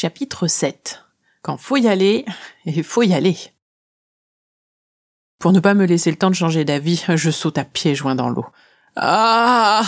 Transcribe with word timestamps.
Chapitre 0.00 0.46
7 0.46 1.02
Quand 1.42 1.56
faut 1.56 1.76
y 1.76 1.88
aller, 1.88 2.24
il 2.64 2.84
faut 2.84 3.02
y 3.02 3.14
aller. 3.14 3.36
Pour 5.40 5.50
ne 5.50 5.58
pas 5.58 5.74
me 5.74 5.86
laisser 5.86 6.12
le 6.12 6.16
temps 6.16 6.30
de 6.30 6.36
changer 6.36 6.64
d'avis, 6.64 7.04
je 7.16 7.30
saute 7.32 7.58
à 7.58 7.64
pieds 7.64 7.96
joints 7.96 8.14
dans 8.14 8.28
l'eau. 8.28 8.46
Ah 8.94 9.82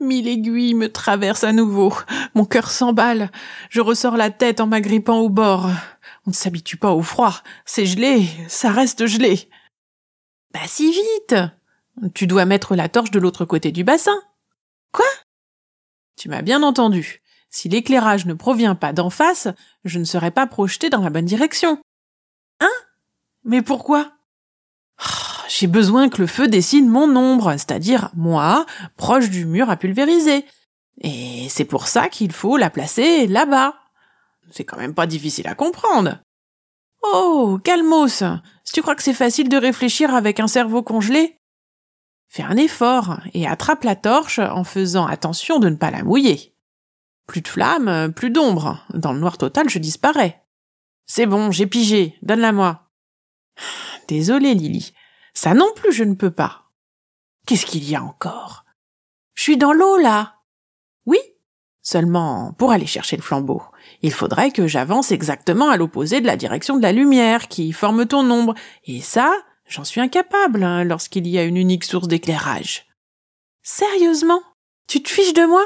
Mille 0.00 0.26
aiguilles 0.26 0.72
me 0.72 0.90
traversent 0.90 1.44
à 1.44 1.52
nouveau. 1.52 1.92
Mon 2.34 2.46
cœur 2.46 2.70
s'emballe. 2.70 3.30
Je 3.68 3.82
ressors 3.82 4.16
la 4.16 4.30
tête 4.30 4.58
en 4.58 4.66
m'agrippant 4.66 5.20
au 5.20 5.28
bord. 5.28 5.68
On 6.24 6.30
ne 6.30 6.34
s'habitue 6.34 6.78
pas 6.78 6.92
au 6.92 7.02
froid. 7.02 7.42
C'est 7.66 7.84
gelé. 7.84 8.26
Ça 8.48 8.70
reste 8.70 9.04
gelé. 9.04 9.50
Pas 10.54 10.66
si 10.66 10.92
vite. 10.92 11.36
Tu 12.14 12.26
dois 12.26 12.46
mettre 12.46 12.74
la 12.74 12.88
torche 12.88 13.10
de 13.10 13.18
l'autre 13.18 13.44
côté 13.44 13.70
du 13.70 13.84
bassin. 13.84 14.18
Quoi? 14.92 15.04
Tu 16.16 16.30
m'as 16.30 16.40
bien 16.40 16.62
entendu. 16.62 17.21
Si 17.52 17.68
l'éclairage 17.68 18.24
ne 18.24 18.32
provient 18.32 18.74
pas 18.74 18.94
d'en 18.94 19.10
face, 19.10 19.46
je 19.84 19.98
ne 19.98 20.04
serai 20.04 20.30
pas 20.30 20.46
projeté 20.46 20.88
dans 20.88 21.02
la 21.02 21.10
bonne 21.10 21.26
direction. 21.26 21.78
Hein? 22.60 22.70
Mais 23.44 23.60
pourquoi? 23.60 24.12
Oh, 24.98 25.44
j'ai 25.48 25.66
besoin 25.66 26.08
que 26.08 26.22
le 26.22 26.26
feu 26.26 26.48
dessine 26.48 26.88
mon 26.88 27.14
ombre, 27.14 27.52
c'est-à-dire 27.52 28.10
moi, 28.14 28.64
proche 28.96 29.28
du 29.28 29.44
mur 29.44 29.68
à 29.68 29.76
pulvériser. 29.76 30.46
Et 31.02 31.46
c'est 31.50 31.66
pour 31.66 31.88
ça 31.88 32.08
qu'il 32.08 32.32
faut 32.32 32.56
la 32.56 32.70
placer 32.70 33.26
là-bas. 33.26 33.74
C'est 34.50 34.64
quand 34.64 34.78
même 34.78 34.94
pas 34.94 35.06
difficile 35.06 35.46
à 35.46 35.54
comprendre. 35.54 36.20
Oh, 37.02 37.58
calmos. 37.62 38.22
Si 38.64 38.72
tu 38.72 38.80
crois 38.80 38.94
que 38.94 39.02
c'est 39.02 39.12
facile 39.12 39.50
de 39.50 39.56
réfléchir 39.58 40.14
avec 40.14 40.40
un 40.40 40.46
cerveau 40.46 40.82
congelé, 40.82 41.36
fais 42.28 42.44
un 42.44 42.56
effort 42.56 43.20
et 43.34 43.46
attrape 43.46 43.84
la 43.84 43.96
torche 43.96 44.38
en 44.38 44.64
faisant 44.64 45.06
attention 45.06 45.58
de 45.58 45.68
ne 45.68 45.76
pas 45.76 45.90
la 45.90 46.02
mouiller. 46.02 46.51
Plus 47.32 47.40
de 47.40 47.48
flamme, 47.48 48.12
plus 48.12 48.28
d'ombre. 48.28 48.84
Dans 48.92 49.14
le 49.14 49.18
noir 49.18 49.38
total, 49.38 49.70
je 49.70 49.78
disparais. 49.78 50.42
C'est 51.06 51.24
bon, 51.24 51.50
j'ai 51.50 51.66
pigé. 51.66 52.14
Donne-la 52.20 52.52
moi. 52.52 52.90
Désolé, 54.08 54.52
Lily. 54.52 54.92
Ça 55.32 55.54
non 55.54 55.72
plus, 55.74 55.92
je 55.92 56.04
ne 56.04 56.14
peux 56.14 56.30
pas. 56.30 56.66
Qu'est-ce 57.46 57.64
qu'il 57.64 57.88
y 57.88 57.96
a 57.96 58.02
encore? 58.02 58.66
Je 59.32 59.44
suis 59.44 59.56
dans 59.56 59.72
l'eau, 59.72 59.96
là. 59.96 60.40
Oui. 61.06 61.16
Seulement, 61.80 62.52
pour 62.58 62.70
aller 62.70 62.84
chercher 62.84 63.16
le 63.16 63.22
flambeau, 63.22 63.62
il 64.02 64.12
faudrait 64.12 64.50
que 64.50 64.66
j'avance 64.66 65.10
exactement 65.10 65.70
à 65.70 65.78
l'opposé 65.78 66.20
de 66.20 66.26
la 66.26 66.36
direction 66.36 66.76
de 66.76 66.82
la 66.82 66.92
lumière 66.92 67.48
qui 67.48 67.72
forme 67.72 68.04
ton 68.04 68.30
ombre. 68.30 68.54
Et 68.84 69.00
ça, 69.00 69.32
j'en 69.66 69.84
suis 69.84 70.02
incapable 70.02 70.62
hein, 70.62 70.84
lorsqu'il 70.84 71.26
y 71.26 71.38
a 71.38 71.44
une 71.44 71.56
unique 71.56 71.84
source 71.84 72.08
d'éclairage. 72.08 72.88
Sérieusement? 73.62 74.42
Tu 74.86 75.02
te 75.02 75.08
fiches 75.08 75.32
de 75.32 75.46
moi? 75.46 75.64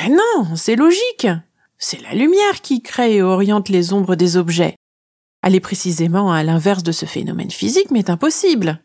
Ben 0.00 0.14
non, 0.14 0.54
c'est 0.54 0.76
logique. 0.76 1.26
C'est 1.76 2.00
la 2.02 2.14
lumière 2.14 2.60
qui 2.62 2.82
crée 2.82 3.16
et 3.16 3.22
oriente 3.22 3.68
les 3.68 3.92
ombres 3.92 4.14
des 4.14 4.36
objets. 4.36 4.76
Aller 5.42 5.58
précisément 5.58 6.30
à 6.30 6.44
l'inverse 6.44 6.84
de 6.84 6.92
ce 6.92 7.04
phénomène 7.04 7.50
physique 7.50 7.90
m'est 7.90 8.08
impossible. 8.08 8.80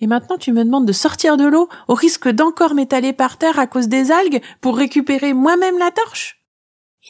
Et 0.00 0.06
maintenant 0.06 0.38
tu 0.38 0.52
me 0.52 0.64
demandes 0.64 0.86
de 0.86 0.92
sortir 0.94 1.36
de 1.36 1.44
l'eau 1.44 1.68
au 1.86 1.92
risque 1.92 2.30
d'encore 2.30 2.72
m'étaler 2.72 3.12
par 3.12 3.36
terre 3.36 3.58
à 3.58 3.66
cause 3.66 3.88
des 3.88 4.10
algues 4.10 4.40
pour 4.62 4.78
récupérer 4.78 5.34
moi-même 5.34 5.78
la 5.78 5.90
torche? 5.90 6.42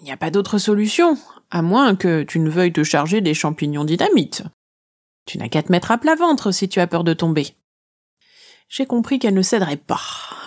Il 0.00 0.02
n'y 0.02 0.10
a 0.10 0.16
pas 0.16 0.30
d'autre 0.32 0.58
solution, 0.58 1.16
à 1.52 1.62
moins 1.62 1.94
que 1.94 2.24
tu 2.24 2.40
ne 2.40 2.50
veuilles 2.50 2.72
te 2.72 2.82
charger 2.82 3.20
des 3.20 3.34
champignons 3.34 3.84
dynamite. 3.84 4.42
Tu 5.26 5.38
n'as 5.38 5.48
qu'à 5.48 5.62
te 5.62 5.70
mettre 5.70 5.92
à 5.92 5.98
plat 5.98 6.16
ventre 6.16 6.50
si 6.50 6.68
tu 6.68 6.80
as 6.80 6.88
peur 6.88 7.04
de 7.04 7.14
tomber. 7.14 7.54
J'ai 8.68 8.86
compris 8.86 9.18
qu'elle 9.18 9.34
ne 9.34 9.42
céderait 9.42 9.76
pas. 9.76 10.00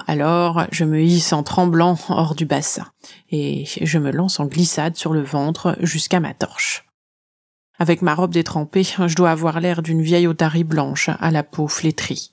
Alors 0.08 0.66
je 0.72 0.84
me 0.84 1.02
hisse 1.02 1.34
en 1.34 1.44
tremblant 1.44 1.98
hors 2.10 2.36
du 2.36 2.46
bassin, 2.46 2.88
et 3.32 3.66
je 3.66 3.98
me 3.98 4.12
lance 4.12 4.40
en 4.40 4.46
glissade 4.46 4.96
sur 4.96 5.14
le 5.14 5.22
ventre 5.22 5.78
jusqu'à 5.82 6.20
ma 6.20 6.34
torche. 6.34 6.86
Avec 7.78 8.02
ma 8.02 8.14
robe 8.14 8.34
détrempée, 8.34 8.84
je 8.84 9.16
dois 9.16 9.32
avoir 9.32 9.62
l'air 9.62 9.82
d'une 9.82 10.02
vieille 10.02 10.28
otarie 10.28 10.66
blanche 10.66 11.10
à 11.20 11.32
la 11.32 11.44
peau 11.44 11.68
flétrie. 11.68 12.32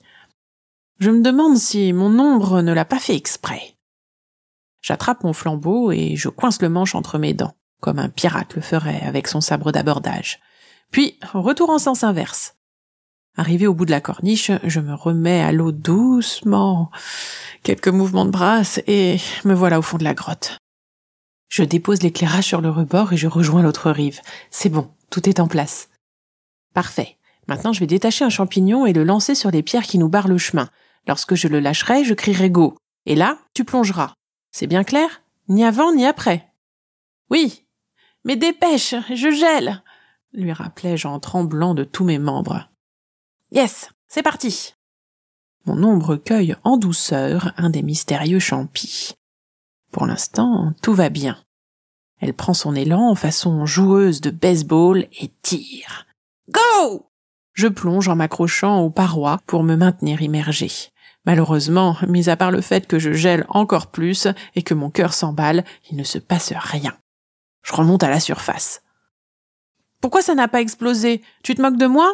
Je 0.99 1.09
me 1.09 1.21
demande 1.21 1.57
si 1.57 1.93
mon 1.93 2.19
ombre 2.19 2.61
ne 2.61 2.73
l'a 2.73 2.83
pas 2.83 2.99
fait 2.99 3.15
exprès. 3.15 3.77
J'attrape 4.81 5.23
mon 5.23 5.33
flambeau 5.33 5.91
et 5.91 6.15
je 6.15 6.27
coince 6.27 6.61
le 6.61 6.69
manche 6.69 6.95
entre 6.95 7.17
mes 7.17 7.33
dents, 7.33 7.55
comme 7.79 7.99
un 7.99 8.09
pirate 8.09 8.55
le 8.55 8.61
ferait 8.61 9.01
avec 9.03 9.27
son 9.27 9.39
sabre 9.39 9.71
d'abordage. 9.71 10.39
Puis, 10.91 11.17
retour 11.33 11.69
en 11.69 11.79
sens 11.79 12.03
inverse. 12.03 12.56
Arrivé 13.37 13.67
au 13.67 13.73
bout 13.73 13.85
de 13.85 13.91
la 13.91 14.01
corniche, 14.01 14.51
je 14.63 14.79
me 14.79 14.93
remets 14.93 15.41
à 15.41 15.51
l'eau 15.51 15.71
doucement. 15.71 16.91
Quelques 17.63 17.87
mouvements 17.87 18.25
de 18.25 18.31
brasse 18.31 18.81
et 18.87 19.17
me 19.45 19.53
voilà 19.53 19.79
au 19.79 19.81
fond 19.81 19.97
de 19.97 20.03
la 20.03 20.13
grotte. 20.13 20.57
Je 21.47 21.63
dépose 21.63 22.01
l'éclairage 22.01 22.45
sur 22.45 22.61
le 22.61 22.69
rebord 22.69 23.13
et 23.13 23.17
je 23.17 23.27
rejoins 23.27 23.61
l'autre 23.61 23.91
rive. 23.91 24.19
C'est 24.49 24.69
bon, 24.69 24.89
tout 25.09 25.29
est 25.29 25.39
en 25.39 25.47
place. 25.47 25.89
Parfait. 26.73 27.17
Maintenant, 27.47 27.71
je 27.71 27.79
vais 27.79 27.87
détacher 27.87 28.25
un 28.25 28.29
champignon 28.29 28.85
et 28.85 28.93
le 28.93 29.03
lancer 29.03 29.35
sur 29.35 29.51
les 29.51 29.63
pierres 29.63 29.85
qui 29.85 29.97
nous 29.97 30.09
barrent 30.09 30.27
le 30.27 30.37
chemin. 30.37 30.69
Lorsque 31.07 31.35
je 31.35 31.47
le 31.47 31.59
lâcherai, 31.59 32.03
je 32.03 32.13
crierai 32.13 32.49
go. 32.49 32.75
Et 33.05 33.15
là, 33.15 33.37
tu 33.53 33.63
plongeras. 33.63 34.13
C'est 34.51 34.67
bien 34.67 34.83
clair? 34.83 35.21
Ni 35.47 35.63
avant 35.63 35.93
ni 35.93 36.05
après. 36.05 36.51
Oui. 37.29 37.63
Mais 38.25 38.35
dépêche, 38.35 38.95
je 39.13 39.31
gèle 39.31 39.81
lui 40.37 40.53
rappelai-je 40.53 41.07
en 41.07 41.19
tremblant 41.19 41.73
de 41.73 41.83
tous 41.83 42.03
mes 42.03 42.19
membres. 42.19 42.69
Yes, 43.51 43.89
c'est 44.07 44.23
parti. 44.23 44.75
Mon 45.65 45.83
ombre 45.83 46.15
cueille 46.17 46.55
en 46.63 46.77
douceur 46.77 47.53
un 47.57 47.69
des 47.69 47.81
mystérieux 47.81 48.39
champis. 48.39 49.15
Pour 49.91 50.05
l'instant, 50.05 50.73
tout 50.81 50.93
va 50.93 51.09
bien. 51.09 51.37
Elle 52.19 52.33
prend 52.33 52.53
son 52.53 52.75
élan 52.75 53.09
en 53.09 53.15
façon 53.15 53.65
joueuse 53.65 54.21
de 54.21 54.31
baseball 54.31 55.07
et 55.19 55.31
tire. 55.41 56.07
Go! 56.49 57.09
Je 57.53 57.67
plonge 57.67 58.07
en 58.07 58.15
m'accrochant 58.15 58.79
aux 58.79 58.89
parois 58.89 59.39
pour 59.47 59.63
me 59.63 59.75
maintenir 59.75 60.21
immergé. 60.21 60.71
Malheureusement, 61.25 61.97
mis 62.07 62.29
à 62.29 62.37
part 62.37 62.51
le 62.51 62.61
fait 62.61 62.87
que 62.87 62.99
je 62.99 63.11
gèle 63.11 63.45
encore 63.49 63.87
plus 63.87 64.27
et 64.55 64.63
que 64.63 64.73
mon 64.73 64.89
cœur 64.89 65.13
s'emballe, 65.13 65.65
il 65.89 65.97
ne 65.97 66.03
se 66.03 66.17
passe 66.17 66.53
rien. 66.55 66.97
Je 67.63 67.73
remonte 67.73 68.03
à 68.03 68.09
la 68.09 68.19
surface. 68.19 68.81
Pourquoi 70.01 70.21
ça 70.21 70.35
n'a 70.35 70.47
pas 70.47 70.61
explosé? 70.61 71.21
Tu 71.43 71.55
te 71.55 71.61
moques 71.61 71.77
de 71.77 71.87
moi? 71.87 72.13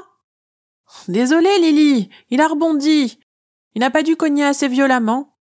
Désolé, 1.07 1.49
Lily, 1.59 2.09
il 2.29 2.41
a 2.41 2.47
rebondi. 2.47 3.19
Il 3.75 3.79
n'a 3.79 3.89
pas 3.89 4.03
dû 4.03 4.15
cogner 4.15 4.45
assez 4.45 4.67
violemment. 4.67 5.37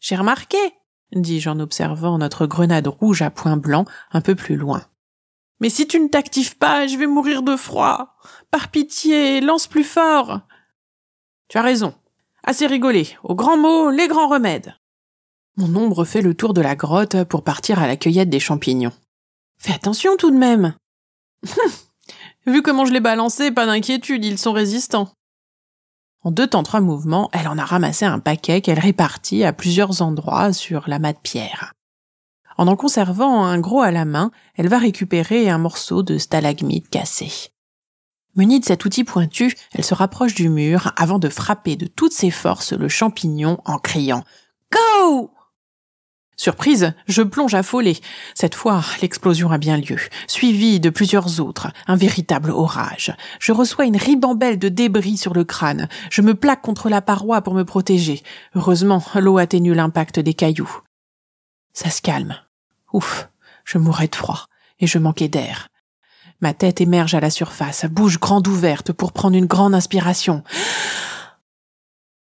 J'ai 0.00 0.16
remarqué, 0.16 0.58
dis-je 1.12 1.48
en 1.48 1.60
observant 1.60 2.18
notre 2.18 2.46
grenade 2.46 2.86
rouge 2.86 3.22
à 3.22 3.30
point 3.30 3.56
blanc 3.56 3.84
un 4.12 4.20
peu 4.20 4.34
plus 4.34 4.56
loin. 4.56 4.86
Mais 5.60 5.70
si 5.70 5.86
tu 5.86 6.00
ne 6.00 6.08
t'actives 6.08 6.56
pas, 6.56 6.86
je 6.86 6.96
vais 6.96 7.06
mourir 7.06 7.42
de 7.42 7.56
froid. 7.56 8.16
Par 8.50 8.70
pitié, 8.70 9.40
lance 9.40 9.66
plus 9.66 9.84
fort. 9.84 10.40
Tu 11.48 11.58
as 11.58 11.62
raison. 11.62 11.94
Assez 12.44 12.66
rigolé. 12.66 13.08
Au 13.22 13.34
grand 13.34 13.56
mot, 13.56 13.90
les 13.90 14.08
grands 14.08 14.28
remèdes. 14.28 14.74
Mon 15.56 15.74
ombre 15.74 16.04
fait 16.04 16.20
le 16.20 16.34
tour 16.34 16.52
de 16.52 16.60
la 16.60 16.76
grotte 16.76 17.24
pour 17.24 17.42
partir 17.42 17.78
à 17.78 17.86
la 17.86 17.96
cueillette 17.96 18.28
des 18.28 18.40
champignons. 18.40 18.92
Fais 19.58 19.72
attention 19.72 20.16
tout 20.16 20.30
de 20.30 20.36
même. 20.36 20.74
Vu 22.46 22.62
comment 22.62 22.84
je 22.84 22.92
l'ai 22.92 23.00
balancé, 23.00 23.50
pas 23.50 23.66
d'inquiétude, 23.66 24.24
ils 24.24 24.38
sont 24.38 24.52
résistants. 24.52 25.10
En 26.22 26.30
deux 26.30 26.46
temps 26.46 26.62
trois 26.62 26.80
mouvements, 26.80 27.28
elle 27.32 27.48
en 27.48 27.58
a 27.58 27.64
ramassé 27.64 28.04
un 28.04 28.20
paquet 28.20 28.60
qu'elle 28.60 28.78
répartit 28.78 29.44
à 29.44 29.52
plusieurs 29.52 30.00
endroits 30.00 30.52
sur 30.52 30.88
l'amas 30.88 31.12
de 31.12 31.18
pierre. 31.18 31.72
En 32.56 32.68
en 32.68 32.76
conservant 32.76 33.44
un 33.44 33.58
gros 33.58 33.82
à 33.82 33.90
la 33.90 34.04
main, 34.04 34.30
elle 34.54 34.68
va 34.68 34.78
récupérer 34.78 35.48
un 35.48 35.58
morceau 35.58 36.02
de 36.02 36.18
stalagmite 36.18 36.88
cassé. 36.88 37.50
Munie 38.36 38.60
de 38.60 38.64
cet 38.64 38.84
outil 38.84 39.04
pointu, 39.04 39.54
elle 39.72 39.84
se 39.84 39.94
rapproche 39.94 40.34
du 40.34 40.48
mur 40.48 40.92
avant 40.96 41.18
de 41.18 41.28
frapper 41.28 41.76
de 41.76 41.86
toutes 41.86 42.12
ses 42.12 42.30
forces 42.30 42.72
le 42.72 42.88
champignon 42.88 43.58
en 43.64 43.78
criant 43.78 44.24
Go! 44.72 45.35
Surprise, 46.46 46.94
je 47.08 47.22
plonge 47.22 47.54
affolé. 47.54 47.98
Cette 48.36 48.54
fois, 48.54 48.80
l'explosion 49.02 49.50
a 49.50 49.58
bien 49.58 49.76
lieu, 49.76 49.98
suivie 50.28 50.78
de 50.78 50.90
plusieurs 50.90 51.40
autres, 51.40 51.72
un 51.88 51.96
véritable 51.96 52.52
orage. 52.52 53.12
Je 53.40 53.50
reçois 53.50 53.84
une 53.84 53.96
ribambelle 53.96 54.56
de 54.56 54.68
débris 54.68 55.16
sur 55.16 55.34
le 55.34 55.42
crâne. 55.42 55.88
Je 56.08 56.22
me 56.22 56.36
plaque 56.36 56.62
contre 56.62 56.88
la 56.88 57.02
paroi 57.02 57.42
pour 57.42 57.52
me 57.52 57.64
protéger. 57.64 58.22
Heureusement, 58.54 59.02
l'eau 59.16 59.38
atténue 59.38 59.74
l'impact 59.74 60.20
des 60.20 60.34
cailloux. 60.34 60.70
Ça 61.72 61.90
se 61.90 62.00
calme. 62.00 62.36
Ouf, 62.92 63.28
je 63.64 63.78
mourais 63.78 64.06
de 64.06 64.14
froid, 64.14 64.46
et 64.78 64.86
je 64.86 64.98
manquais 64.98 65.26
d'air. 65.26 65.66
Ma 66.40 66.54
tête 66.54 66.80
émerge 66.80 67.14
à 67.16 67.20
la 67.20 67.30
surface, 67.30 67.86
bouche 67.86 68.20
grande 68.20 68.46
ouverte 68.46 68.92
pour 68.92 69.10
prendre 69.10 69.36
une 69.36 69.46
grande 69.46 69.74
inspiration. 69.74 70.44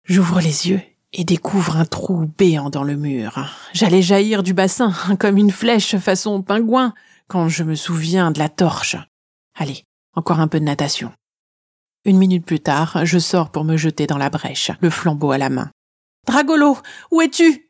J'ouvre 0.05 0.41
les 0.41 0.71
yeux 0.71 0.81
et 1.15 1.25
découvre 1.25 1.77
un 1.77 1.85
trou 1.85 2.29
béant 2.37 2.71
dans 2.71 2.83
le 2.83 2.97
mur. 2.97 3.49
J'allais 3.73 4.03
jaillir 4.03 4.43
du 4.43 4.53
bassin 4.53 4.93
comme 5.19 5.39
une 5.39 5.53
flèche 5.53 5.97
façon 5.97 6.43
pingouin 6.43 6.93
quand 7.29 7.49
je 7.49 7.63
me 7.63 7.75
souviens 7.75 8.31
de 8.31 8.39
la 8.39 8.49
torche. 8.49 8.97
Allez, 9.57 9.85
encore 10.15 10.41
un 10.41 10.49
peu 10.49 10.59
de 10.59 10.65
natation. 10.65 11.13
Une 12.05 12.19
minute 12.19 12.45
plus 12.45 12.61
tard, 12.61 13.07
je 13.07 13.19
sors 13.19 13.51
pour 13.51 13.65
me 13.65 13.77
jeter 13.77 14.07
dans 14.07 14.19
la 14.19 14.29
brèche, 14.29 14.73
le 14.81 14.91
flambeau 14.91 15.31
à 15.31 15.39
la 15.39 15.49
main. 15.49 15.71
Dragolo, 16.27 16.77
où 17.11 17.23
es-tu? 17.23 17.64